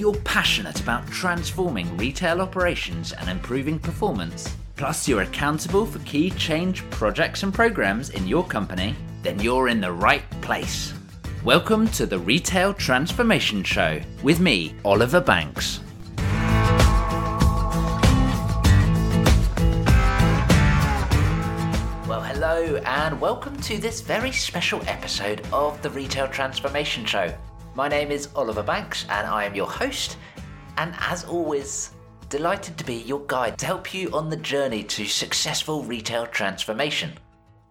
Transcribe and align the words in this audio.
you're 0.00 0.14
passionate 0.24 0.80
about 0.80 1.06
transforming 1.08 1.94
retail 1.98 2.40
operations 2.40 3.12
and 3.12 3.28
improving 3.28 3.78
performance, 3.78 4.56
plus 4.76 5.06
you're 5.06 5.20
accountable 5.20 5.84
for 5.84 5.98
key 6.00 6.30
change 6.30 6.88
projects 6.88 7.42
and 7.42 7.52
programs 7.52 8.08
in 8.08 8.26
your 8.26 8.42
company, 8.42 8.96
then 9.22 9.38
you're 9.40 9.68
in 9.68 9.78
the 9.78 9.92
right 9.92 10.22
place. 10.40 10.94
Welcome 11.44 11.86
to 11.88 12.06
the 12.06 12.18
Retail 12.18 12.72
Transformation 12.72 13.62
Show 13.62 14.00
with 14.22 14.40
me, 14.40 14.74
Oliver 14.86 15.20
Banks. 15.20 15.80
Well, 22.08 22.22
hello, 22.22 22.80
and 22.86 23.20
welcome 23.20 23.60
to 23.60 23.76
this 23.76 24.00
very 24.00 24.32
special 24.32 24.80
episode 24.86 25.46
of 25.52 25.82
the 25.82 25.90
Retail 25.90 26.28
Transformation 26.28 27.04
Show. 27.04 27.34
My 27.76 27.86
name 27.86 28.10
is 28.10 28.28
Oliver 28.34 28.64
Banks, 28.64 29.06
and 29.08 29.28
I 29.28 29.44
am 29.44 29.54
your 29.54 29.70
host. 29.70 30.18
And 30.76 30.92
as 30.98 31.24
always, 31.24 31.92
delighted 32.28 32.76
to 32.78 32.84
be 32.84 32.96
your 32.96 33.24
guide 33.26 33.58
to 33.58 33.66
help 33.66 33.94
you 33.94 34.10
on 34.12 34.28
the 34.28 34.36
journey 34.36 34.82
to 34.84 35.04
successful 35.04 35.84
retail 35.84 36.26
transformation. 36.26 37.12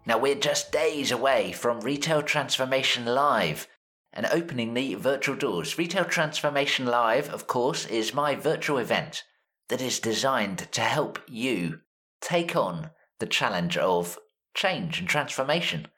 Now, 0.06 0.18
we're 0.18 0.36
just 0.36 0.72
days 0.72 1.12
away 1.12 1.52
from 1.52 1.82
Retail 1.82 2.22
Transformation 2.22 3.06
Live 3.06 3.68
and 4.14 4.26
opening 4.28 4.74
the 4.74 4.96
virtual 4.96 5.36
doors. 5.36 5.78
Retail 5.78 6.06
Transformation 6.06 6.86
Live, 6.86 7.30
of 7.30 7.48
course, 7.48 7.86
is 7.86 8.14
my 8.14 8.36
virtual 8.36 8.78
event 8.78 9.24
that 9.68 9.82
is 9.82 10.00
designed 10.00 10.72
to 10.72 10.82
help 10.82 11.20
you 11.28 11.82
take 12.22 12.56
on 12.56 12.92
the 13.20 13.28
challenge 13.28 13.76
of 13.76 14.18
change 14.54 15.00
and 15.00 15.10
transformation. 15.10 15.90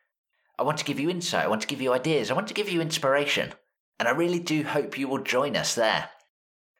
I 0.57 0.63
want 0.63 0.79
to 0.79 0.85
give 0.85 0.99
you 0.99 1.09
insight, 1.09 1.45
I 1.45 1.49
want 1.49 1.61
to 1.61 1.67
give 1.67 1.81
you 1.81 1.93
ideas, 1.93 2.31
I 2.31 2.33
want 2.33 2.47
to 2.47 2.53
give 2.53 2.69
you 2.69 2.81
inspiration, 2.81 3.53
and 4.01 4.07
I 4.07 4.13
really 4.13 4.39
do 4.39 4.63
hope 4.63 4.97
you 4.97 5.07
will 5.07 5.21
join 5.21 5.55
us 5.55 5.75
there. 5.75 6.09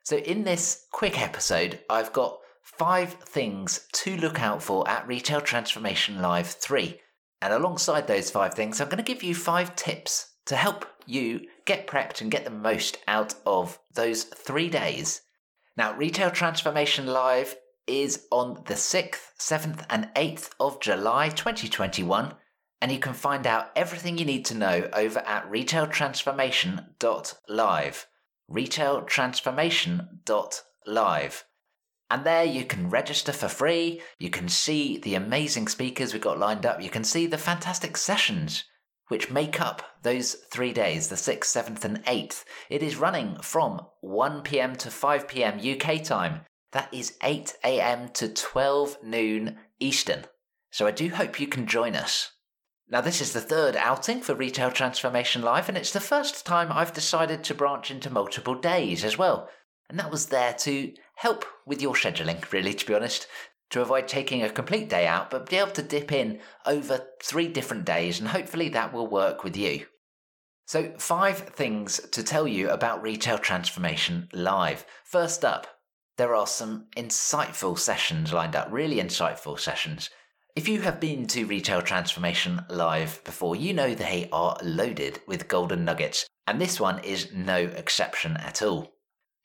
So, 0.03 0.17
in 0.17 0.43
this 0.43 0.87
quick 0.91 1.21
episode, 1.21 1.79
I've 1.87 2.11
got 2.11 2.39
five 2.63 3.13
things 3.13 3.87
to 3.93 4.17
look 4.17 4.41
out 4.41 4.63
for 4.63 4.89
at 4.89 5.07
Retail 5.07 5.39
Transformation 5.39 6.19
Live 6.19 6.47
3. 6.47 6.99
And 7.39 7.53
alongside 7.53 8.07
those 8.07 8.31
five 8.31 8.55
things, 8.55 8.81
I'm 8.81 8.89
going 8.89 8.97
to 8.97 9.03
give 9.03 9.21
you 9.21 9.35
five 9.35 9.75
tips 9.75 10.31
to 10.47 10.55
help 10.55 10.87
you 11.05 11.41
get 11.65 11.85
prepped 11.85 12.21
and 12.21 12.31
get 12.31 12.43
the 12.43 12.49
most 12.49 12.97
out 13.07 13.35
of 13.45 13.77
those 13.93 14.23
three 14.23 14.69
days. 14.69 15.21
Now, 15.77 15.95
Retail 15.95 16.31
Transformation 16.31 17.05
Live 17.05 17.55
is 17.85 18.25
on 18.31 18.63
the 18.65 18.73
6th, 18.73 19.27
7th, 19.37 19.85
and 19.91 20.09
8th 20.15 20.49
of 20.59 20.81
July 20.81 21.29
2021, 21.29 22.33
and 22.81 22.91
you 22.91 22.99
can 22.99 23.13
find 23.13 23.45
out 23.45 23.69
everything 23.75 24.17
you 24.17 24.25
need 24.25 24.45
to 24.45 24.55
know 24.55 24.89
over 24.91 25.19
at 25.19 25.47
retailtransformation.live. 25.49 28.07
Retailtransformation.live. 28.49 31.45
And 32.09 32.25
there 32.25 32.43
you 32.43 32.65
can 32.65 32.89
register 32.89 33.31
for 33.31 33.47
free. 33.47 34.01
You 34.19 34.29
can 34.29 34.49
see 34.49 34.97
the 34.97 35.15
amazing 35.15 35.69
speakers 35.69 36.11
we've 36.11 36.21
got 36.21 36.39
lined 36.39 36.65
up. 36.65 36.81
You 36.81 36.89
can 36.89 37.05
see 37.05 37.27
the 37.27 37.37
fantastic 37.37 37.95
sessions 37.95 38.65
which 39.07 39.29
make 39.29 39.61
up 39.61 39.83
those 40.03 40.33
three 40.33 40.73
days, 40.73 41.09
the 41.09 41.15
6th, 41.15 41.43
7th, 41.43 41.85
and 41.85 42.03
8th. 42.05 42.43
It 42.69 42.81
is 42.81 42.97
running 42.97 43.37
from 43.41 43.85
1 43.99 44.41
pm 44.41 44.75
to 44.77 44.89
5 44.89 45.27
pm 45.27 45.59
UK 45.59 46.01
time. 46.03 46.41
That 46.71 46.91
is 46.93 47.17
8 47.21 47.53
am 47.63 48.09
to 48.09 48.27
12 48.27 49.03
noon 49.03 49.59
Eastern. 49.79 50.25
So 50.71 50.87
I 50.87 50.91
do 50.91 51.09
hope 51.09 51.39
you 51.39 51.45
can 51.47 51.67
join 51.67 51.95
us. 51.95 52.31
Now, 52.91 52.99
this 52.99 53.21
is 53.21 53.31
the 53.31 53.39
third 53.39 53.77
outing 53.77 54.19
for 54.19 54.35
Retail 54.35 54.69
Transformation 54.69 55.41
Live, 55.41 55.69
and 55.69 55.77
it's 55.77 55.93
the 55.93 56.01
first 56.01 56.45
time 56.45 56.69
I've 56.69 56.91
decided 56.91 57.41
to 57.45 57.55
branch 57.55 57.89
into 57.89 58.09
multiple 58.09 58.53
days 58.53 59.05
as 59.05 59.17
well. 59.17 59.47
And 59.89 59.97
that 59.97 60.11
was 60.11 60.25
there 60.25 60.53
to 60.55 60.93
help 61.15 61.45
with 61.65 61.81
your 61.81 61.93
scheduling, 61.93 62.51
really, 62.51 62.73
to 62.73 62.85
be 62.85 62.93
honest, 62.93 63.27
to 63.69 63.79
avoid 63.81 64.09
taking 64.09 64.43
a 64.43 64.49
complete 64.49 64.89
day 64.89 65.07
out, 65.07 65.31
but 65.31 65.49
be 65.49 65.55
able 65.55 65.71
to 65.71 65.81
dip 65.81 66.11
in 66.11 66.41
over 66.65 67.07
three 67.23 67.47
different 67.47 67.85
days, 67.85 68.19
and 68.19 68.27
hopefully 68.27 68.67
that 68.67 68.91
will 68.91 69.07
work 69.07 69.45
with 69.45 69.55
you. 69.55 69.85
So, 70.65 70.91
five 70.97 71.37
things 71.37 72.01
to 72.11 72.21
tell 72.21 72.45
you 72.45 72.71
about 72.71 73.01
Retail 73.01 73.37
Transformation 73.37 74.27
Live. 74.33 74.85
First 75.05 75.45
up, 75.45 75.65
there 76.17 76.35
are 76.35 76.47
some 76.47 76.87
insightful 76.97 77.79
sessions 77.79 78.33
lined 78.33 78.57
up, 78.57 78.67
really 78.69 78.97
insightful 78.97 79.57
sessions. 79.57 80.09
If 80.53 80.67
you 80.67 80.81
have 80.81 80.99
been 80.99 81.27
to 81.27 81.45
Retail 81.45 81.81
Transformation 81.81 82.65
Live 82.69 83.23
before, 83.23 83.55
you 83.55 83.73
know 83.73 83.95
they 83.95 84.27
are 84.33 84.57
loaded 84.61 85.21
with 85.25 85.47
golden 85.47 85.85
nuggets, 85.85 86.27
and 86.45 86.59
this 86.59 86.77
one 86.77 87.01
is 87.05 87.31
no 87.31 87.55
exception 87.55 88.35
at 88.35 88.61
all. 88.61 88.91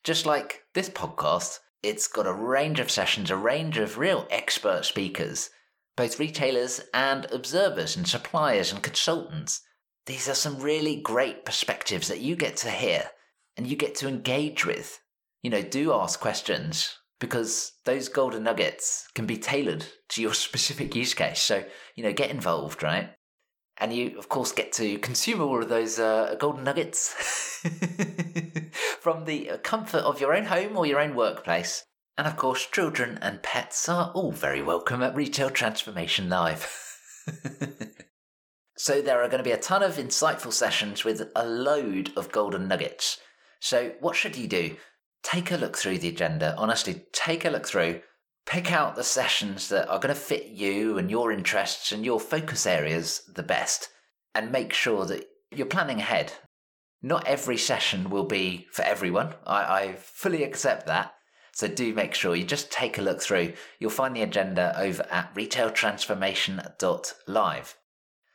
Just 0.02 0.26
like 0.26 0.62
this 0.74 0.90
podcast, 0.90 1.60
it's 1.80 2.08
got 2.08 2.26
a 2.26 2.32
range 2.32 2.80
of 2.80 2.90
sessions, 2.90 3.30
a 3.30 3.36
range 3.36 3.78
of 3.78 3.98
real 3.98 4.26
expert 4.32 4.84
speakers, 4.84 5.50
both 5.96 6.18
retailers 6.18 6.80
and 6.92 7.30
observers 7.30 7.96
and 7.96 8.08
suppliers 8.08 8.72
and 8.72 8.82
consultants. 8.82 9.62
These 10.06 10.28
are 10.28 10.34
some 10.34 10.58
really 10.58 10.96
great 10.96 11.44
perspectives 11.44 12.08
that 12.08 12.20
you 12.20 12.34
get 12.34 12.56
to 12.58 12.70
hear 12.70 13.10
and 13.56 13.68
you 13.68 13.76
get 13.76 13.94
to 13.96 14.08
engage 14.08 14.66
with. 14.66 15.00
You 15.44 15.50
know, 15.50 15.62
do 15.62 15.92
ask 15.92 16.18
questions 16.18 16.98
because 17.18 17.72
those 17.84 18.08
golden 18.08 18.42
nuggets 18.42 19.08
can 19.14 19.26
be 19.26 19.36
tailored 19.36 19.86
to 20.10 20.22
your 20.22 20.34
specific 20.46 20.94
use 20.94 21.14
case. 21.14 21.40
So, 21.40 21.64
you 21.94 22.02
know, 22.02 22.12
get 22.12 22.30
involved, 22.30 22.82
right? 22.82 23.10
And 23.78 23.92
you, 23.92 24.18
of 24.18 24.28
course, 24.28 24.52
get 24.52 24.72
to 24.74 24.98
consume 24.98 25.42
all 25.42 25.62
of 25.62 25.68
those 25.68 25.98
uh, 25.98 26.36
golden 26.38 26.64
nuggets 26.64 27.12
from 29.00 29.26
the 29.26 29.58
comfort 29.62 29.98
of 29.98 30.20
your 30.20 30.34
own 30.34 30.46
home 30.46 30.76
or 30.76 30.86
your 30.86 31.00
own 31.00 31.14
workplace. 31.14 31.84
And 32.16 32.26
of 32.26 32.36
course, 32.36 32.66
children 32.66 33.18
and 33.20 33.42
pets 33.42 33.86
are 33.88 34.10
all 34.14 34.32
very 34.32 34.62
welcome 34.62 35.02
at 35.02 35.14
Retail 35.14 35.50
Transformation 35.50 36.30
Live. 36.30 36.66
so, 38.78 39.02
there 39.02 39.22
are 39.22 39.28
going 39.28 39.44
to 39.44 39.44
be 39.44 39.50
a 39.50 39.58
ton 39.58 39.82
of 39.82 39.96
insightful 39.96 40.54
sessions 40.54 41.04
with 41.04 41.30
a 41.36 41.46
load 41.46 42.12
of 42.16 42.32
golden 42.32 42.68
nuggets. 42.68 43.18
So, 43.60 43.92
what 44.00 44.16
should 44.16 44.36
you 44.36 44.48
do? 44.48 44.76
Take 45.26 45.50
a 45.50 45.56
look 45.56 45.76
through 45.76 45.98
the 45.98 46.08
agenda. 46.08 46.54
Honestly, 46.56 47.04
take 47.12 47.44
a 47.44 47.50
look 47.50 47.66
through 47.66 48.00
pick 48.46 48.72
out 48.72 48.94
the 48.94 49.04
sessions 49.04 49.68
that 49.68 49.88
are 49.88 49.98
going 49.98 50.14
to 50.14 50.20
fit 50.20 50.46
you 50.46 50.96
and 50.96 51.10
your 51.10 51.30
interests 51.32 51.92
and 51.92 52.04
your 52.04 52.20
focus 52.20 52.64
areas 52.64 53.22
the 53.34 53.42
best 53.42 53.88
and 54.34 54.52
make 54.52 54.72
sure 54.72 55.04
that 55.04 55.26
you're 55.50 55.66
planning 55.66 55.98
ahead. 55.98 56.32
Not 57.02 57.26
every 57.26 57.58
session 57.58 58.08
will 58.08 58.24
be 58.24 58.68
for 58.72 58.82
everyone. 58.82 59.34
I, 59.44 59.80
I 59.80 59.96
fully 59.96 60.44
accept 60.44 60.86
that. 60.86 61.12
So 61.52 61.68
do 61.68 61.92
make 61.92 62.14
sure 62.14 62.34
you 62.36 62.44
just 62.44 62.70
take 62.70 62.98
a 62.98 63.02
look 63.02 63.20
through. 63.20 63.54
You'll 63.78 63.90
find 63.90 64.14
the 64.14 64.22
agenda 64.22 64.78
over 64.78 65.04
at 65.10 65.34
retailtransformation.live. 65.34 67.76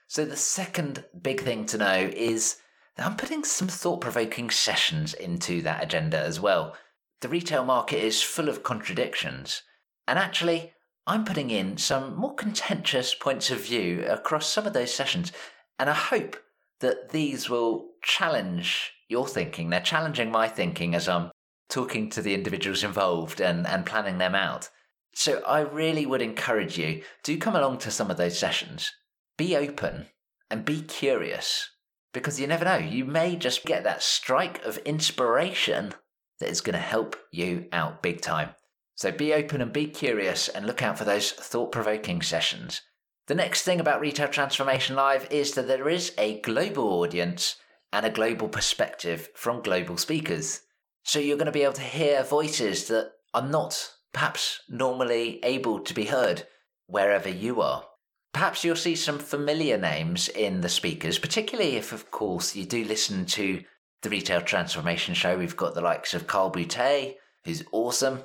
So 0.07 0.25
the 0.25 0.35
second 0.35 1.05
big 1.21 1.41
thing 1.41 1.67
to 1.67 1.77
know 1.77 2.09
is 2.13 2.57
I'm 2.97 3.15
putting 3.15 3.43
some 3.43 3.67
thought 3.67 4.01
provoking 4.01 4.49
sessions 4.49 5.13
into 5.13 5.61
that 5.61 5.83
agenda 5.83 6.19
as 6.19 6.39
well. 6.39 6.75
The 7.21 7.29
retail 7.29 7.63
market 7.63 8.03
is 8.03 8.21
full 8.21 8.49
of 8.49 8.63
contradictions. 8.63 9.61
And 10.07 10.19
actually, 10.19 10.73
I'm 11.07 11.25
putting 11.25 11.49
in 11.49 11.77
some 11.77 12.15
more 12.15 12.35
contentious 12.35 13.15
points 13.15 13.49
of 13.49 13.65
view 13.65 14.05
across 14.07 14.47
some 14.47 14.67
of 14.67 14.73
those 14.73 14.93
sessions. 14.93 15.31
And 15.79 15.89
I 15.89 15.93
hope 15.93 16.37
that 16.79 17.09
these 17.09 17.49
will 17.49 17.91
challenge 18.03 18.91
your 19.07 19.27
thinking. 19.27 19.69
They're 19.69 19.81
challenging 19.81 20.31
my 20.31 20.47
thinking 20.47 20.93
as 20.95 21.07
I'm 21.07 21.31
talking 21.69 22.09
to 22.09 22.21
the 22.21 22.33
individuals 22.33 22.83
involved 22.83 23.39
and, 23.39 23.65
and 23.65 23.85
planning 23.85 24.17
them 24.17 24.35
out. 24.35 24.69
So 25.13 25.43
I 25.43 25.61
really 25.61 26.05
would 26.05 26.21
encourage 26.21 26.77
you 26.77 27.03
to 27.23 27.37
come 27.37 27.55
along 27.55 27.79
to 27.79 27.91
some 27.91 28.11
of 28.11 28.17
those 28.17 28.37
sessions. 28.37 28.91
Be 29.37 29.55
open 29.55 30.07
and 30.49 30.65
be 30.65 30.81
curious 30.81 31.69
because 32.13 32.39
you 32.39 32.47
never 32.47 32.65
know. 32.65 32.77
You 32.77 33.05
may 33.05 33.35
just 33.35 33.65
get 33.65 33.83
that 33.83 34.03
strike 34.03 34.63
of 34.63 34.77
inspiration 34.79 35.93
that 36.39 36.49
is 36.49 36.61
going 36.61 36.73
to 36.73 36.79
help 36.79 37.15
you 37.31 37.67
out 37.71 38.01
big 38.01 38.21
time. 38.21 38.49
So 38.95 39.11
be 39.11 39.33
open 39.33 39.61
and 39.61 39.71
be 39.71 39.87
curious 39.87 40.47
and 40.47 40.65
look 40.65 40.81
out 40.81 40.97
for 40.97 41.05
those 41.05 41.31
thought 41.31 41.71
provoking 41.71 42.21
sessions. 42.21 42.81
The 43.27 43.35
next 43.35 43.63
thing 43.63 43.79
about 43.79 44.01
Retail 44.01 44.27
Transformation 44.27 44.95
Live 44.95 45.27
is 45.31 45.53
that 45.53 45.67
there 45.67 45.89
is 45.89 46.13
a 46.17 46.41
global 46.41 47.01
audience 47.01 47.55
and 47.93 48.05
a 48.05 48.09
global 48.09 48.49
perspective 48.49 49.29
from 49.35 49.61
global 49.61 49.97
speakers. 49.97 50.61
So 51.03 51.19
you're 51.19 51.37
going 51.37 51.45
to 51.45 51.51
be 51.51 51.63
able 51.63 51.73
to 51.73 51.81
hear 51.81 52.23
voices 52.23 52.87
that 52.87 53.11
are 53.33 53.47
not 53.47 53.91
perhaps 54.13 54.59
normally 54.69 55.39
able 55.43 55.79
to 55.79 55.93
be 55.93 56.05
heard 56.05 56.43
wherever 56.87 57.29
you 57.29 57.61
are. 57.61 57.85
Perhaps 58.33 58.63
you'll 58.63 58.75
see 58.75 58.95
some 58.95 59.19
familiar 59.19 59.77
names 59.77 60.29
in 60.29 60.61
the 60.61 60.69
speakers, 60.69 61.19
particularly 61.19 61.75
if, 61.75 61.91
of 61.91 62.11
course, 62.11 62.55
you 62.55 62.65
do 62.65 62.85
listen 62.85 63.25
to 63.25 63.63
the 64.01 64.09
Retail 64.09 64.41
Transformation 64.41 65.13
Show. 65.13 65.37
We've 65.37 65.57
got 65.57 65.73
the 65.73 65.81
likes 65.81 66.13
of 66.13 66.27
Carl 66.27 66.51
Boutet, 66.51 67.15
who's 67.43 67.63
awesome 67.71 68.23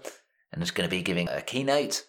and 0.52 0.62
is 0.62 0.70
going 0.70 0.88
to 0.88 0.96
be 0.96 1.02
giving 1.02 1.28
a 1.28 1.42
keynote. 1.42 2.04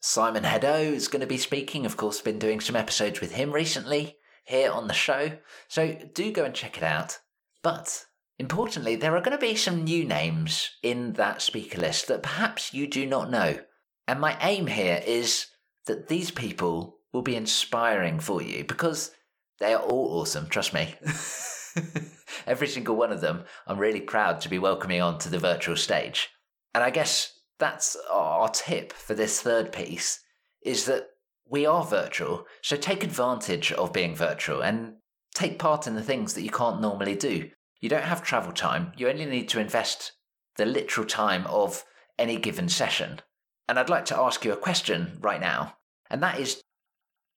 Simon 0.00 0.44
Hedaux 0.44 0.92
is 0.94 1.08
going 1.08 1.20
to 1.20 1.26
be 1.26 1.36
speaking. 1.36 1.84
Of 1.84 1.96
course, 1.96 2.20
been 2.20 2.38
doing 2.38 2.60
some 2.60 2.76
episodes 2.76 3.20
with 3.20 3.32
him 3.32 3.52
recently 3.52 4.16
here 4.44 4.70
on 4.70 4.86
the 4.86 4.94
show. 4.94 5.32
So 5.68 5.98
do 6.14 6.32
go 6.32 6.44
and 6.44 6.54
check 6.54 6.76
it 6.76 6.84
out. 6.84 7.18
But 7.62 8.06
Importantly, 8.40 8.96
there 8.96 9.14
are 9.14 9.20
going 9.20 9.36
to 9.36 9.46
be 9.46 9.54
some 9.54 9.84
new 9.84 10.02
names 10.02 10.70
in 10.82 11.12
that 11.12 11.42
speaker 11.42 11.78
list 11.78 12.08
that 12.08 12.22
perhaps 12.22 12.72
you 12.72 12.86
do 12.86 13.04
not 13.04 13.30
know. 13.30 13.58
And 14.08 14.18
my 14.18 14.34
aim 14.40 14.66
here 14.66 15.02
is 15.06 15.48
that 15.84 16.08
these 16.08 16.30
people 16.30 16.99
will 17.12 17.22
be 17.22 17.36
inspiring 17.36 18.20
for 18.20 18.42
you 18.42 18.64
because 18.64 19.12
they 19.58 19.74
are 19.74 19.82
all 19.82 20.20
awesome, 20.20 20.48
trust 20.48 20.72
me. 20.72 20.94
Every 22.46 22.66
single 22.66 22.96
one 22.96 23.12
of 23.12 23.20
them, 23.20 23.44
I'm 23.66 23.78
really 23.78 24.00
proud 24.00 24.40
to 24.40 24.48
be 24.48 24.58
welcoming 24.58 25.00
onto 25.00 25.28
the 25.28 25.38
virtual 25.38 25.76
stage. 25.76 26.28
And 26.74 26.82
I 26.82 26.90
guess 26.90 27.32
that's 27.58 27.96
our 28.10 28.48
tip 28.48 28.92
for 28.92 29.14
this 29.14 29.40
third 29.42 29.72
piece 29.72 30.20
is 30.62 30.86
that 30.86 31.08
we 31.48 31.66
are 31.66 31.84
virtual, 31.84 32.46
so 32.62 32.76
take 32.76 33.02
advantage 33.02 33.72
of 33.72 33.92
being 33.92 34.14
virtual 34.14 34.62
and 34.62 34.94
take 35.34 35.58
part 35.58 35.86
in 35.86 35.94
the 35.94 36.02
things 36.02 36.34
that 36.34 36.42
you 36.42 36.50
can't 36.50 36.80
normally 36.80 37.16
do. 37.16 37.50
You 37.80 37.88
don't 37.88 38.04
have 38.04 38.22
travel 38.22 38.52
time, 38.52 38.92
you 38.96 39.08
only 39.08 39.26
need 39.26 39.48
to 39.50 39.60
invest 39.60 40.12
the 40.56 40.66
literal 40.66 41.06
time 41.06 41.46
of 41.46 41.84
any 42.18 42.36
given 42.36 42.68
session. 42.68 43.20
And 43.68 43.78
I'd 43.78 43.88
like 43.88 44.04
to 44.06 44.18
ask 44.18 44.44
you 44.44 44.52
a 44.52 44.56
question 44.56 45.18
right 45.20 45.40
now, 45.40 45.76
and 46.08 46.22
that 46.22 46.38
is 46.38 46.62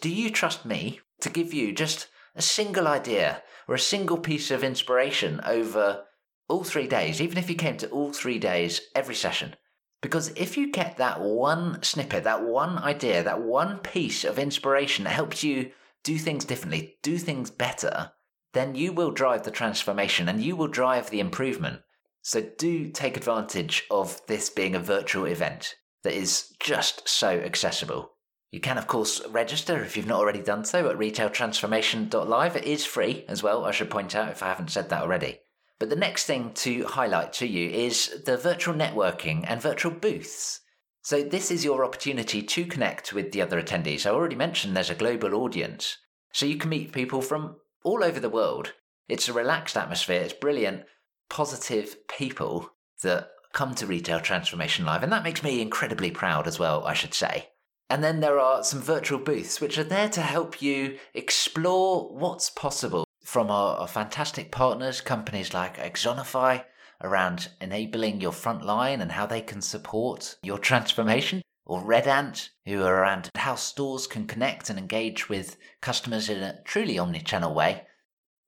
Do 0.04 0.10
you 0.10 0.32
trust 0.32 0.66
me 0.66 1.00
to 1.22 1.30
give 1.30 1.54
you 1.54 1.72
just 1.72 2.10
a 2.36 2.42
single 2.42 2.90
idea 2.90 3.42
or 3.70 3.76
a 3.76 3.80
single 3.80 4.18
piece 4.18 4.52
of 4.52 4.62
inspiration 4.62 5.40
over 5.46 6.04
all 6.50 6.66
three 6.66 6.88
days, 6.88 7.22
even 7.22 7.38
if 7.38 7.50
you 7.50 7.56
came 7.56 7.78
to 7.78 7.90
all 7.90 8.12
three 8.12 8.38
days 8.38 8.82
every 8.96 9.16
session? 9.16 9.56
Because 10.02 10.34
if 10.36 10.58
you 10.58 10.74
get 10.74 10.98
that 10.98 11.22
one 11.22 11.82
snippet, 11.84 12.26
that 12.26 12.44
one 12.44 12.80
idea, 12.80 13.24
that 13.24 13.44
one 13.44 13.78
piece 13.78 14.26
of 14.26 14.38
inspiration 14.38 15.06
that 15.06 15.12
helps 15.12 15.42
you 15.42 15.72
do 16.04 16.18
things 16.18 16.44
differently, 16.44 16.98
do 17.02 17.18
things 17.18 17.50
better, 17.50 18.12
then 18.52 18.76
you 18.76 18.92
will 18.92 19.12
drive 19.12 19.44
the 19.44 19.52
transformation 19.52 20.28
and 20.28 20.44
you 20.44 20.58
will 20.58 20.68
drive 20.68 21.12
the 21.12 21.22
improvement. 21.22 21.80
So 22.22 22.42
do 22.42 22.90
take 22.90 23.16
advantage 23.16 23.86
of 23.90 24.20
this 24.28 24.50
being 24.50 24.76
a 24.76 24.80
virtual 24.80 25.24
event 25.28 25.76
that 26.04 26.14
is 26.14 26.52
just 26.60 27.08
so 27.08 27.30
accessible. 27.30 28.13
You 28.54 28.60
can, 28.60 28.78
of 28.78 28.86
course, 28.86 29.20
register 29.30 29.82
if 29.82 29.98
you've 29.98 30.06
not 30.06 30.20
already 30.20 30.44
done 30.44 30.64
so 30.64 30.88
at 30.88 31.00
retailtransformation.live. 31.00 32.56
It 32.56 32.66
is 32.66 32.86
free 32.86 33.26
as 33.28 33.42
well, 33.42 33.66
I 33.66 33.72
should 33.72 33.90
point 33.90 34.16
out 34.16 34.30
if 34.30 34.44
I 34.44 34.50
haven't 34.50 34.70
said 34.70 34.90
that 34.90 35.02
already. 35.02 35.40
But 35.80 35.90
the 35.90 35.96
next 35.96 36.26
thing 36.26 36.52
to 36.58 36.86
highlight 36.86 37.34
to 37.34 37.48
you 37.48 37.72
is 37.72 38.22
the 38.28 38.38
virtual 38.38 38.76
networking 38.76 39.44
and 39.48 39.60
virtual 39.60 39.92
booths. 39.92 40.62
So, 41.02 41.24
this 41.24 41.50
is 41.50 41.66
your 41.66 41.84
opportunity 41.84 42.44
to 42.44 42.66
connect 42.68 43.12
with 43.12 43.32
the 43.32 43.42
other 43.42 43.60
attendees. 43.60 44.06
I 44.06 44.12
already 44.12 44.36
mentioned 44.36 44.78
there's 44.78 44.92
a 44.92 44.96
global 44.96 45.34
audience. 45.34 45.98
So, 46.32 46.46
you 46.46 46.58
can 46.58 46.70
meet 46.70 46.92
people 46.92 47.24
from 47.24 47.56
all 47.84 48.04
over 48.04 48.20
the 48.20 48.30
world. 48.30 48.74
It's 49.10 49.28
a 49.28 49.34
relaxed 49.34 49.76
atmosphere, 49.76 50.22
it's 50.22 50.32
brilliant, 50.32 50.84
positive 51.28 52.08
people 52.08 52.70
that 53.02 53.32
come 53.52 53.74
to 53.74 53.88
Retail 53.88 54.20
Transformation 54.20 54.86
Live. 54.86 55.02
And 55.02 55.12
that 55.12 55.24
makes 55.24 55.42
me 55.42 55.60
incredibly 55.60 56.12
proud 56.12 56.48
as 56.48 56.60
well, 56.60 56.86
I 56.86 56.94
should 56.94 57.16
say. 57.16 57.50
And 57.94 58.04
then 58.04 58.22
there 58.22 58.40
are 58.40 58.64
some 58.64 58.82
virtual 58.82 59.20
booths 59.20 59.62
which 59.62 59.78
are 59.78 59.84
there 59.84 60.10
to 60.10 60.22
help 60.22 60.64
you 60.64 60.98
explore 61.14 62.10
what's 62.12 62.50
possible 62.50 63.06
from 63.24 63.52
our, 63.52 63.78
our 63.78 63.88
fantastic 63.88 64.52
partners, 64.52 65.00
companies 65.00 65.54
like 65.54 65.78
Exonify, 65.78 66.64
around 67.04 67.50
enabling 67.62 68.20
your 68.20 68.32
front 68.32 68.66
line 68.66 69.00
and 69.00 69.12
how 69.12 69.28
they 69.28 69.42
can 69.42 69.62
support 69.62 70.38
your 70.42 70.58
transformation, 70.58 71.44
or 71.68 71.84
Red 71.84 72.08
Ant, 72.08 72.50
who 72.66 72.82
are 72.82 72.96
around 72.96 73.30
how 73.36 73.54
stores 73.54 74.08
can 74.08 74.26
connect 74.26 74.72
and 74.72 74.80
engage 74.80 75.30
with 75.30 75.56
customers 75.80 76.30
in 76.30 76.42
a 76.42 76.64
truly 76.64 76.98
omni-channel 76.98 77.54
way, 77.54 77.84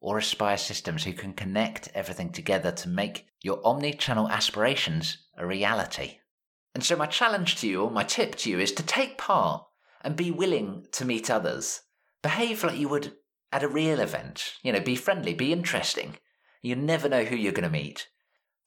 or 0.01 0.18
Aspire 0.18 0.57
Systems, 0.57 1.03
who 1.03 1.13
can 1.13 1.33
connect 1.33 1.91
everything 1.94 2.31
together 2.31 2.71
to 2.71 2.89
make 2.89 3.27
your 3.44 3.62
omni-channel 3.63 4.27
aspirations 4.27 5.19
a 5.38 5.45
reality. 5.45 6.18
And 6.75 6.83
so 6.83 6.98
my 6.98 7.06
challenge 7.06 7.56
to 7.57 7.68
you, 7.69 7.83
or 7.83 7.89
my 7.89 8.04
tip 8.04 8.36
to 8.36 8.50
you, 8.50 8.60
is 8.60 8.74
to 8.74 8.83
take 8.83 9.18
part 9.18 9.66
and 10.01 10.18
be 10.18 10.30
willing 10.30 10.86
to 10.92 11.06
meet 11.06 11.31
others. 11.31 11.80
Behave 12.22 12.66
like 12.66 12.77
you 12.77 12.89
would 12.89 13.13
at 13.54 13.63
a 13.63 13.69
real 13.69 14.01
event. 14.01 14.56
You 14.62 14.74
know, 14.74 14.81
be 14.81 14.98
friendly, 14.98 15.33
be 15.33 15.54
interesting. 15.54 16.18
You 16.62 16.75
never 16.75 17.07
know 17.07 17.24
who 17.24 17.38
you're 17.38 17.54
going 17.54 17.63
to 17.63 17.69
meet. 17.69 18.10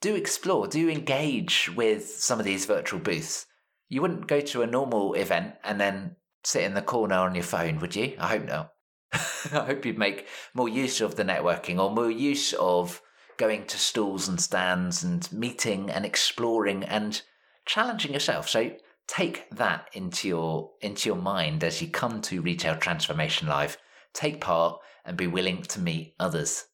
Do 0.00 0.14
explore, 0.14 0.66
do 0.66 0.88
engage 0.88 1.70
with 1.76 2.06
some 2.08 2.38
of 2.38 2.46
these 2.46 2.64
virtual 2.64 2.98
booths. 2.98 3.44
You 3.90 4.00
wouldn't 4.00 4.26
go 4.26 4.40
to 4.40 4.62
a 4.62 4.66
normal 4.66 5.12
event 5.12 5.56
and 5.62 5.78
then 5.78 6.16
sit 6.44 6.62
in 6.62 6.72
the 6.72 6.80
corner 6.80 7.16
on 7.16 7.34
your 7.34 7.44
phone, 7.44 7.78
would 7.80 7.94
you? 7.94 8.14
I 8.18 8.28
hope 8.28 8.46
not. 8.46 8.72
I 9.12 9.66
hope 9.66 9.84
you'd 9.84 9.98
make 9.98 10.26
more 10.54 10.68
use 10.68 11.02
of 11.02 11.16
the 11.16 11.24
networking 11.24 11.78
or 11.78 11.90
more 11.90 12.10
use 12.10 12.54
of 12.54 13.02
going 13.36 13.66
to 13.66 13.76
stalls 13.76 14.28
and 14.28 14.40
stands 14.40 15.04
and 15.04 15.30
meeting 15.30 15.90
and 15.90 16.06
exploring 16.06 16.84
and 16.84 17.20
challenging 17.68 18.12
yourself. 18.12 18.48
So 18.48 18.72
take 19.06 19.48
that 19.50 19.88
into 19.92 20.26
your 20.26 20.72
into 20.80 21.08
your 21.08 21.16
mind 21.16 21.62
as 21.62 21.80
you 21.80 21.88
come 21.88 22.20
to 22.22 22.42
Retail 22.42 22.76
Transformation 22.76 23.46
Live 23.46 23.78
take 24.18 24.40
part, 24.40 24.80
and 25.04 25.16
be 25.16 25.26
willing 25.26 25.62
to 25.62 25.80
meet 25.80 26.14
others. 26.18 26.64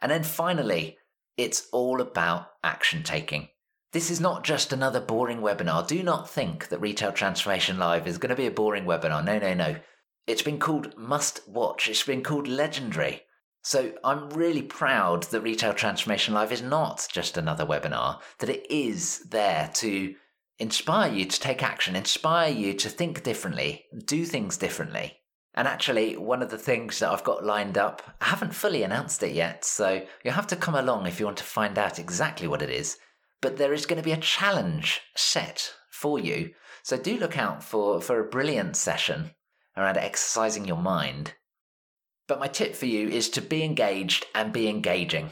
And 0.00 0.10
then 0.12 0.24
finally, 0.24 0.98
it's 1.36 1.68
all 1.72 2.00
about 2.00 2.48
action 2.62 3.02
taking. 3.02 3.48
This 3.92 4.10
is 4.10 4.20
not 4.20 4.44
just 4.44 4.72
another 4.72 5.00
boring 5.00 5.40
webinar. 5.40 5.86
Do 5.86 6.02
not 6.02 6.28
think 6.28 6.68
that 6.68 6.80
Retail 6.80 7.12
Transformation 7.12 7.78
Live 7.78 8.06
is 8.06 8.18
going 8.18 8.30
to 8.30 8.36
be 8.36 8.46
a 8.46 8.50
boring 8.50 8.84
webinar. 8.84 9.24
No, 9.24 9.38
no, 9.38 9.54
no. 9.54 9.76
It's 10.26 10.42
been 10.42 10.58
called 10.58 10.98
must 10.98 11.48
watch, 11.48 11.88
it's 11.88 12.02
been 12.02 12.22
called 12.22 12.48
legendary. 12.48 13.22
So 13.66 13.90
I'm 14.04 14.30
really 14.30 14.62
proud 14.62 15.24
that 15.24 15.40
Retail 15.40 15.74
Transformation 15.74 16.32
Live 16.32 16.52
is 16.52 16.62
not 16.62 17.08
just 17.10 17.36
another 17.36 17.66
webinar, 17.66 18.20
that 18.38 18.48
it 18.48 18.64
is 18.70 19.24
there 19.30 19.68
to 19.74 20.14
inspire 20.60 21.12
you 21.12 21.24
to 21.24 21.40
take 21.40 21.64
action, 21.64 21.96
inspire 21.96 22.52
you 22.52 22.74
to 22.74 22.88
think 22.88 23.24
differently, 23.24 23.86
do 24.04 24.24
things 24.24 24.56
differently. 24.56 25.16
And 25.52 25.66
actually, 25.66 26.16
one 26.16 26.42
of 26.42 26.50
the 26.50 26.58
things 26.58 27.00
that 27.00 27.10
I've 27.10 27.24
got 27.24 27.44
lined 27.44 27.76
up, 27.76 28.02
I 28.20 28.26
haven't 28.26 28.54
fully 28.54 28.84
announced 28.84 29.24
it 29.24 29.32
yet, 29.32 29.64
so 29.64 30.06
you'll 30.22 30.34
have 30.34 30.46
to 30.46 30.54
come 30.54 30.76
along 30.76 31.08
if 31.08 31.18
you 31.18 31.26
want 31.26 31.38
to 31.38 31.42
find 31.44 31.76
out 31.76 31.98
exactly 31.98 32.46
what 32.46 32.62
it 32.62 32.70
is. 32.70 32.98
But 33.40 33.56
there 33.56 33.72
is 33.72 33.84
going 33.84 34.00
to 34.00 34.08
be 34.08 34.12
a 34.12 34.18
challenge 34.18 35.00
set 35.16 35.72
for 35.90 36.20
you. 36.20 36.50
So 36.84 36.96
do 36.96 37.18
look 37.18 37.36
out 37.36 37.64
for, 37.64 38.00
for 38.00 38.20
a 38.20 38.30
brilliant 38.30 38.76
session 38.76 39.32
around 39.76 39.96
exercising 39.96 40.66
your 40.66 40.80
mind. 40.80 41.34
But 42.28 42.40
my 42.40 42.48
tip 42.48 42.74
for 42.74 42.86
you 42.86 43.08
is 43.08 43.28
to 43.30 43.40
be 43.40 43.62
engaged 43.62 44.26
and 44.34 44.52
be 44.52 44.68
engaging. 44.68 45.30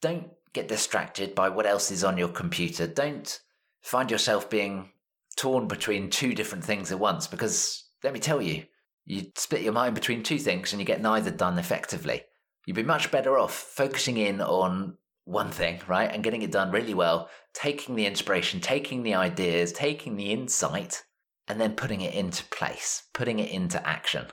Don't 0.00 0.28
get 0.52 0.68
distracted 0.68 1.34
by 1.34 1.48
what 1.48 1.66
else 1.66 1.90
is 1.90 2.04
on 2.04 2.18
your 2.18 2.28
computer. 2.28 2.86
Don't 2.86 3.40
find 3.82 4.10
yourself 4.10 4.50
being 4.50 4.90
torn 5.36 5.68
between 5.68 6.10
two 6.10 6.34
different 6.34 6.64
things 6.64 6.92
at 6.92 6.98
once 6.98 7.26
because 7.26 7.88
let 8.04 8.12
me 8.12 8.20
tell 8.20 8.42
you, 8.42 8.64
you 9.04 9.26
split 9.36 9.62
your 9.62 9.72
mind 9.72 9.94
between 9.94 10.22
two 10.22 10.38
things 10.38 10.72
and 10.72 10.80
you 10.80 10.86
get 10.86 11.00
neither 11.00 11.30
done 11.30 11.58
effectively. 11.58 12.22
You'd 12.66 12.76
be 12.76 12.82
much 12.82 13.10
better 13.10 13.38
off 13.38 13.54
focusing 13.54 14.16
in 14.16 14.40
on 14.40 14.96
one 15.24 15.50
thing, 15.50 15.80
right? 15.88 16.10
And 16.12 16.22
getting 16.22 16.42
it 16.42 16.52
done 16.52 16.70
really 16.70 16.94
well, 16.94 17.28
taking 17.54 17.94
the 17.94 18.06
inspiration, 18.06 18.60
taking 18.60 19.02
the 19.02 19.14
ideas, 19.14 19.72
taking 19.72 20.16
the 20.16 20.30
insight, 20.30 21.02
and 21.48 21.60
then 21.60 21.74
putting 21.74 22.00
it 22.00 22.14
into 22.14 22.44
place, 22.46 23.04
putting 23.12 23.38
it 23.38 23.50
into 23.50 23.84
action. 23.86 24.26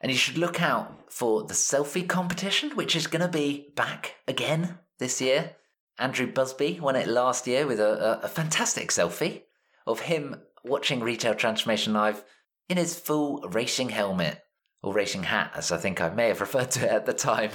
And 0.00 0.12
you 0.12 0.18
should 0.18 0.38
look 0.38 0.60
out 0.60 1.10
for 1.12 1.44
the 1.44 1.54
selfie 1.54 2.06
competition, 2.06 2.76
which 2.76 2.94
is 2.94 3.06
going 3.06 3.22
to 3.22 3.28
be 3.28 3.68
back 3.74 4.16
again 4.28 4.78
this 4.98 5.20
year. 5.20 5.56
Andrew 5.98 6.30
Busby 6.30 6.78
won 6.80 6.96
it 6.96 7.08
last 7.08 7.46
year 7.46 7.66
with 7.66 7.80
a, 7.80 8.20
a, 8.20 8.24
a 8.24 8.28
fantastic 8.28 8.90
selfie 8.90 9.42
of 9.86 10.00
him 10.00 10.36
watching 10.64 11.00
Retail 11.00 11.34
Transformation 11.34 11.94
Live 11.94 12.24
in 12.68 12.76
his 12.76 12.98
full 12.98 13.40
racing 13.50 13.90
helmet, 13.90 14.42
or 14.82 14.92
racing 14.92 15.22
hat, 15.24 15.52
as 15.54 15.72
I 15.72 15.78
think 15.78 16.00
I 16.00 16.10
may 16.10 16.28
have 16.28 16.40
referred 16.42 16.70
to 16.72 16.84
it 16.84 16.90
at 16.90 17.06
the 17.06 17.14
time. 17.14 17.50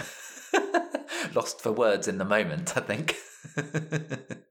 Lost 1.36 1.62
for 1.62 1.72
words 1.72 2.08
in 2.08 2.18
the 2.18 2.26
moment, 2.26 2.76
I 2.76 2.82
think. 2.82 3.16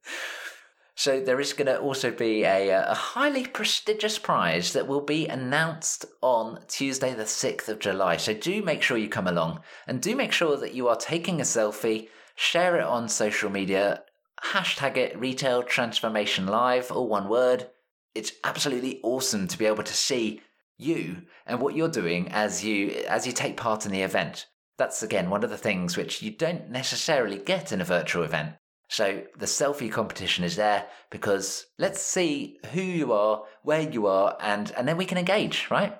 so 1.01 1.19
there 1.19 1.41
is 1.41 1.55
going 1.55 1.65
to 1.65 1.81
also 1.81 2.11
be 2.11 2.45
a, 2.45 2.71
uh, 2.71 2.93
a 2.93 2.95
highly 2.95 3.47
prestigious 3.47 4.19
prize 4.19 4.75
that 4.75 4.87
will 4.87 5.01
be 5.01 5.27
announced 5.27 6.05
on 6.21 6.63
Tuesday, 6.69 7.15
the 7.15 7.23
6th 7.23 7.71
of 7.71 7.79
July. 7.79 8.19
So 8.19 8.35
do 8.35 8.61
make 8.63 8.83
sure 8.83 8.99
you 8.99 9.09
come 9.09 9.27
along 9.27 9.63
and 9.87 10.03
do 10.03 10.15
make 10.15 10.31
sure 10.31 10.59
that 10.59 10.75
you 10.75 10.89
are 10.89 10.97
taking 10.97 11.41
a 11.41 11.45
selfie, 11.45 12.09
share 12.37 12.77
it 12.77 12.85
on 12.85 13.09
social 13.09 13.49
media, 13.49 14.03
hashtag 14.45 14.99
it 14.99 15.19
Retail 15.19 15.63
Transformation 15.63 16.47
Live, 16.47 16.93
all 16.93 17.09
one 17.09 17.31
word. 17.31 17.71
It's 18.15 18.33
absolutely 18.45 19.01
awesome 19.03 19.49
to 19.49 19.57
be 19.57 19.65
able 19.65 19.85
to 19.85 19.95
see 19.95 20.43
you 20.77 21.23
and 21.47 21.63
what 21.63 21.75
you're 21.75 21.89
doing 21.89 22.29
as 22.29 22.63
you 22.63 23.05
as 23.09 23.27
you 23.27 23.33
take 23.33 23.57
part 23.57 23.87
in 23.87 23.93
the 23.93 24.03
event. 24.03 24.49
That's 24.77 25.03
again 25.03 25.31
one 25.31 25.45
of 25.45 25.51
the 25.51 25.57
things 25.57 25.97
which 25.97 26.21
you 26.21 26.31
don't 26.31 26.69
necessarily 26.69 27.39
get 27.39 27.73
in 27.73 27.81
a 27.81 27.87
virtual 27.87 28.23
event. 28.23 28.57
So 28.91 29.23
the 29.39 29.47
selfie 29.47 29.91
competition 29.91 30.43
is 30.43 30.57
there 30.57 30.85
because 31.11 31.67
let's 31.79 32.03
see 32.03 32.59
who 32.73 32.81
you 32.81 33.13
are, 33.13 33.45
where 33.63 33.89
you 33.89 34.09
are, 34.09 34.37
and 34.41 34.73
and 34.77 34.87
then 34.89 34.97
we 34.97 35.07
can 35.07 35.17
engage, 35.17 35.71
right? 35.71 35.97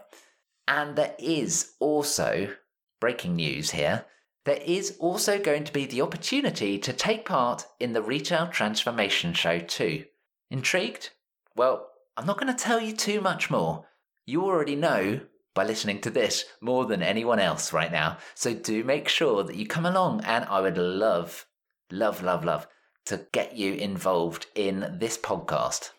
And 0.67 0.97
there 0.97 1.15
is 1.19 1.75
also 1.79 2.53
breaking 3.01 3.37
news 3.37 3.71
here. 3.71 4.07
there 4.45 4.61
is 4.65 4.97
also 4.99 5.39
going 5.39 5.63
to 5.65 5.73
be 5.73 5.87
the 5.87 6.03
opportunity 6.03 6.79
to 6.79 6.93
take 6.93 7.25
part 7.25 7.65
in 7.79 7.93
the 7.93 8.03
Retail 8.03 8.49
Transformation 8.49 9.35
Show 9.35 9.61
too. 9.61 10.05
Intrigued? 10.51 11.11
Well, 11.55 11.87
I'm 12.17 12.27
not 12.27 12.41
going 12.41 12.53
to 12.53 12.65
tell 12.65 12.81
you 12.81 12.93
too 12.93 13.21
much 13.21 13.51
more. 13.51 13.87
You 14.27 14.45
already 14.45 14.75
know 14.77 15.21
by 15.55 15.65
listening 15.65 16.01
to 16.01 16.11
this 16.11 16.45
more 16.61 16.87
than 16.87 17.03
anyone 17.03 17.39
else 17.39 17.73
right 17.73 17.93
now. 17.93 18.17
So 18.35 18.55
do 18.55 18.83
make 18.83 19.09
sure 19.09 19.45
that 19.45 19.57
you 19.57 19.67
come 19.67 19.87
along, 19.87 20.23
and 20.25 20.45
I 20.47 20.61
would 20.61 20.79
love, 20.79 21.47
love, 21.93 22.23
love, 22.23 22.45
love 22.45 22.67
to 23.11 23.27
get 23.33 23.57
you 23.57 23.75
involved 23.75 24.47
in 24.55 24.99
this 25.01 25.19
podcast. 25.19 25.91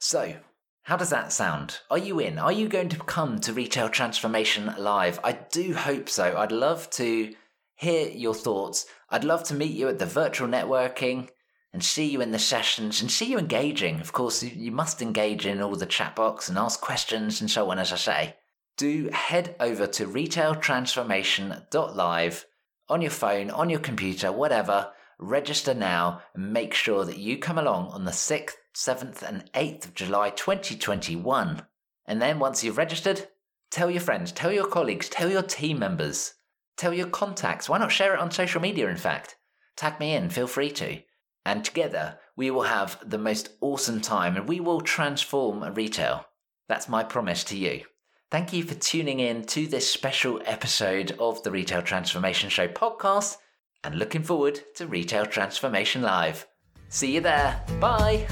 So, 0.00 0.34
how 0.82 0.96
does 0.96 1.10
that 1.10 1.32
sound? 1.32 1.78
Are 1.88 1.98
you 1.98 2.18
in? 2.18 2.36
Are 2.36 2.50
you 2.50 2.68
going 2.68 2.88
to 2.88 2.96
come 2.96 3.38
to 3.38 3.52
Retail 3.52 3.88
Transformation 3.88 4.74
Live? 4.76 5.20
I 5.22 5.38
do 5.52 5.72
hope 5.72 6.08
so. 6.08 6.36
I'd 6.36 6.50
love 6.50 6.90
to 6.90 7.32
hear 7.76 8.08
your 8.08 8.34
thoughts. 8.34 8.86
I'd 9.08 9.22
love 9.22 9.44
to 9.44 9.54
meet 9.54 9.70
you 9.70 9.86
at 9.86 10.00
the 10.00 10.06
virtual 10.06 10.48
networking 10.48 11.28
and 11.72 11.84
see 11.84 12.06
you 12.06 12.20
in 12.20 12.32
the 12.32 12.40
sessions 12.40 13.00
and 13.00 13.08
see 13.08 13.26
you 13.26 13.38
engaging. 13.38 14.00
Of 14.00 14.12
course, 14.12 14.42
you 14.42 14.72
must 14.72 15.00
engage 15.00 15.46
in 15.46 15.62
all 15.62 15.76
the 15.76 15.86
chat 15.86 16.16
box 16.16 16.48
and 16.48 16.58
ask 16.58 16.80
questions 16.80 17.40
and 17.40 17.48
so 17.48 17.70
on, 17.70 17.78
as 17.78 17.92
I 17.92 17.96
say. 17.96 18.34
Do 18.76 19.10
head 19.12 19.54
over 19.60 19.86
to 19.86 20.08
retailtransformation.live 20.08 22.46
on 22.88 23.00
your 23.00 23.12
phone, 23.12 23.50
on 23.50 23.70
your 23.70 23.78
computer, 23.78 24.32
whatever. 24.32 24.90
Register 25.22 25.74
now 25.74 26.22
and 26.34 26.52
make 26.52 26.72
sure 26.72 27.04
that 27.04 27.18
you 27.18 27.38
come 27.38 27.58
along 27.58 27.88
on 27.88 28.04
the 28.04 28.10
6th 28.10 28.54
7th 28.74 29.22
and 29.22 29.50
8th 29.52 29.84
of 29.86 29.94
July 29.94 30.30
2021. 30.30 31.62
And 32.06 32.22
then 32.22 32.38
once 32.38 32.64
you've 32.64 32.78
registered, 32.78 33.28
tell 33.70 33.90
your 33.90 34.00
friends, 34.00 34.32
tell 34.32 34.50
your 34.50 34.66
colleagues, 34.66 35.08
tell 35.08 35.30
your 35.30 35.42
team 35.42 35.78
members, 35.78 36.34
tell 36.76 36.94
your 36.94 37.08
contacts. 37.08 37.68
Why 37.68 37.78
not 37.78 37.92
share 37.92 38.14
it 38.14 38.20
on 38.20 38.30
social 38.30 38.60
media, 38.60 38.88
in 38.88 38.96
fact? 38.96 39.36
Tag 39.76 40.00
me 40.00 40.14
in, 40.14 40.30
feel 40.30 40.46
free 40.46 40.70
to. 40.72 41.00
And 41.44 41.64
together, 41.64 42.18
we 42.36 42.50
will 42.50 42.62
have 42.62 42.98
the 43.04 43.18
most 43.18 43.50
awesome 43.60 44.00
time 44.00 44.36
and 44.36 44.48
we 44.48 44.60
will 44.60 44.80
transform 44.80 45.62
retail. 45.74 46.24
That's 46.68 46.88
my 46.88 47.04
promise 47.04 47.44
to 47.44 47.58
you. 47.58 47.84
Thank 48.30 48.52
you 48.52 48.62
for 48.62 48.74
tuning 48.74 49.20
in 49.20 49.44
to 49.46 49.66
this 49.66 49.90
special 49.90 50.40
episode 50.46 51.16
of 51.18 51.42
the 51.42 51.50
Retail 51.50 51.82
Transformation 51.82 52.48
Show 52.48 52.68
podcast 52.68 53.36
and 53.84 53.96
looking 53.96 54.22
forward 54.22 54.60
to 54.76 54.86
Retail 54.86 55.26
Transformation 55.26 56.02
Live. 56.02 56.46
See 56.88 57.14
you 57.14 57.20
there. 57.20 57.62
Bye. 57.80 58.26